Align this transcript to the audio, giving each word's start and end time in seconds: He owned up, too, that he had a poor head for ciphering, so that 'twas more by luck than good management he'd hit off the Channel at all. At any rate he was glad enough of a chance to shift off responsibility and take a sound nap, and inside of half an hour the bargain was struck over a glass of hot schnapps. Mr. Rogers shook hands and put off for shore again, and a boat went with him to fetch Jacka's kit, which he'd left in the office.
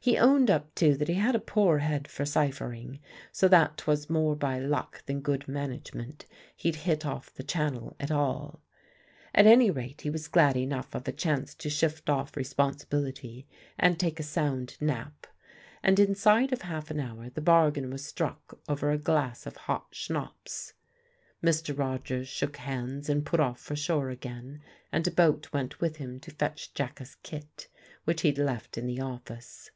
He 0.00 0.16
owned 0.16 0.50
up, 0.50 0.74
too, 0.74 0.96
that 0.96 1.08
he 1.08 1.16
had 1.16 1.34
a 1.34 1.38
poor 1.40 1.78
head 1.78 2.08
for 2.08 2.24
ciphering, 2.24 2.98
so 3.30 3.46
that 3.48 3.76
'twas 3.78 4.08
more 4.08 4.34
by 4.34 4.58
luck 4.58 5.04
than 5.04 5.20
good 5.20 5.46
management 5.46 6.24
he'd 6.56 6.76
hit 6.76 7.04
off 7.04 7.34
the 7.34 7.42
Channel 7.42 7.94
at 8.00 8.10
all. 8.10 8.62
At 9.34 9.44
any 9.46 9.70
rate 9.70 10.00
he 10.02 10.08
was 10.08 10.26
glad 10.28 10.56
enough 10.56 10.94
of 10.94 11.06
a 11.08 11.12
chance 11.12 11.54
to 11.56 11.68
shift 11.68 12.08
off 12.08 12.38
responsibility 12.38 13.46
and 13.78 14.00
take 14.00 14.18
a 14.18 14.22
sound 14.22 14.78
nap, 14.80 15.26
and 15.82 15.98
inside 15.98 16.54
of 16.54 16.62
half 16.62 16.90
an 16.90 17.00
hour 17.00 17.28
the 17.28 17.42
bargain 17.42 17.90
was 17.90 18.06
struck 18.06 18.58
over 18.66 18.90
a 18.90 18.96
glass 18.98 19.44
of 19.44 19.56
hot 19.58 19.88
schnapps. 19.90 20.72
Mr. 21.44 21.76
Rogers 21.76 22.28
shook 22.28 22.56
hands 22.56 23.10
and 23.10 23.26
put 23.26 23.40
off 23.40 23.60
for 23.60 23.76
shore 23.76 24.08
again, 24.08 24.62
and 24.90 25.06
a 25.06 25.10
boat 25.10 25.52
went 25.52 25.82
with 25.82 25.96
him 25.96 26.18
to 26.20 26.30
fetch 26.30 26.72
Jacka's 26.72 27.16
kit, 27.22 27.68
which 28.04 28.22
he'd 28.22 28.38
left 28.38 28.78
in 28.78 28.86
the 28.86 29.02
office. 29.02 29.70